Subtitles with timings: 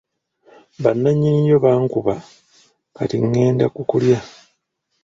[0.83, 2.15] Bananyini yo bankuba
[2.95, 4.19] kati ngenda ku kulya.